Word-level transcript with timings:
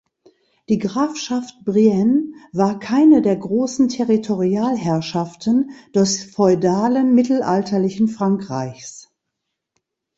Die 0.67 0.79
Grafschaft 0.79 1.63
Brienne 1.63 2.33
war 2.53 2.79
keine 2.79 3.21
der 3.21 3.35
großen 3.35 3.87
Territorialherrschaften 3.87 5.73
des 5.93 6.23
feudalen 6.23 7.13
mittelalterlichen 7.13 8.07
Frankreichs. 8.07 9.11